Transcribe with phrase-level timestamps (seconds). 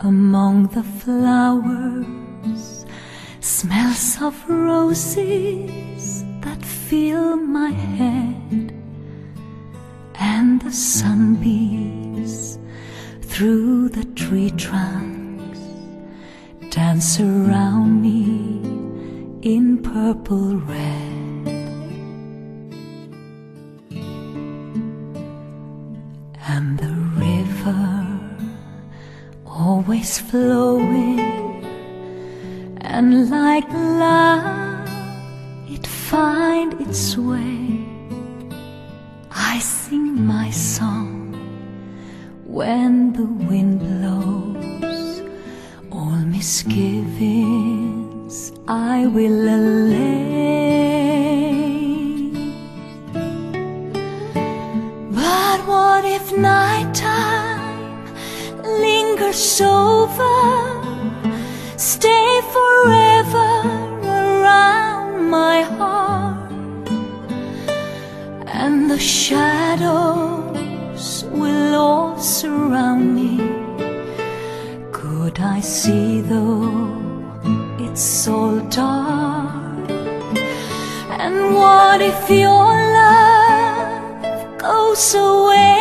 [0.00, 2.86] among the flowers,
[3.40, 8.72] smells of roses that fill my head,
[10.14, 12.58] and the sunbeams
[13.22, 15.58] through the tree trunks
[16.70, 18.60] dance around me
[19.42, 20.97] in purple red.
[29.88, 31.64] Always flowing.
[32.82, 34.86] And like love
[35.66, 37.86] it find its way.
[39.30, 41.32] I sing my song
[42.44, 45.22] when the wind blows.
[45.90, 50.57] All misgivings I will allay
[59.18, 60.36] lingers over
[61.76, 63.50] stay forever
[64.04, 66.88] around my heart.
[68.46, 70.44] And the shadows
[71.30, 73.38] will all surround me.
[74.92, 76.96] Could I see though
[77.78, 79.90] it's all dark?
[81.24, 85.77] And what if your love goes away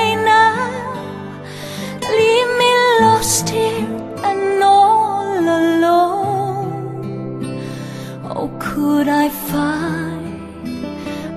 [8.98, 10.26] could I find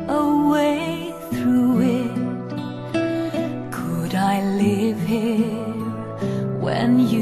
[0.09, 2.17] a way through it?
[3.71, 5.75] Could I live here
[6.65, 7.20] when you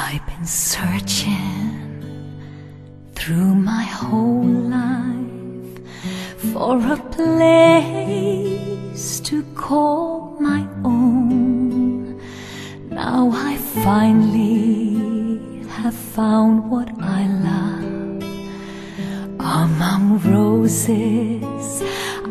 [0.00, 1.74] I've been searching
[3.16, 5.80] through my whole life
[6.52, 12.16] for a place to call my own.
[12.90, 18.22] Now I finally have found what I love.
[19.40, 21.82] Among roses,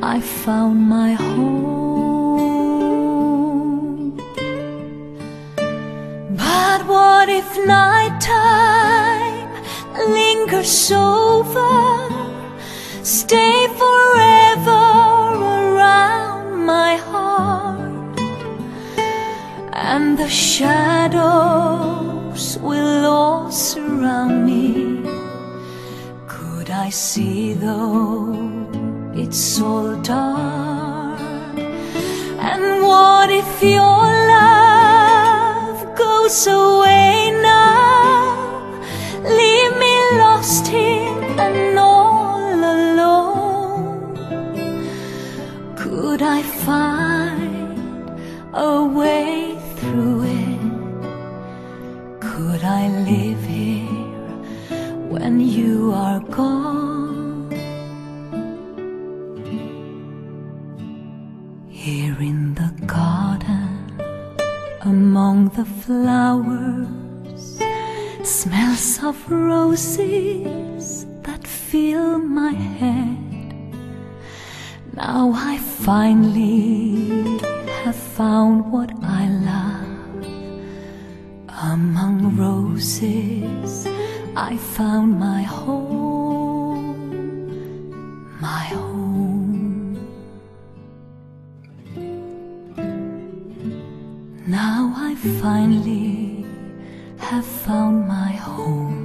[0.02, 2.07] I found my home.
[7.58, 9.50] What if nighttime
[10.12, 12.10] lingers over?
[13.04, 14.72] Stay forever
[15.42, 18.20] around my heart,
[19.74, 21.38] and the shadows
[22.60, 25.04] will all surround me.
[26.28, 28.36] Could I see though
[29.16, 31.20] it's all dark?
[32.40, 36.77] And what if your love goes away
[48.58, 50.60] a way through it?
[52.20, 53.86] Could I live here
[55.14, 57.52] when you are gone?
[61.70, 64.02] Here in the garden,
[64.82, 67.62] among the flowers,
[68.24, 73.20] smells of roses that fill my head.
[74.94, 77.57] Now I finally
[78.18, 80.26] found what I love.
[81.72, 83.86] Among roses,
[84.36, 86.98] I found my home,
[88.42, 89.96] my home.
[94.48, 96.44] Now I finally
[97.20, 98.97] have found my home,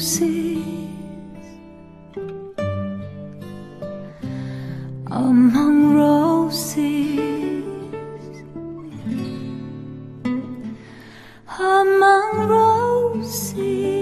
[0.00, 0.88] roses
[5.06, 7.20] among roses.
[11.58, 13.99] Among roses.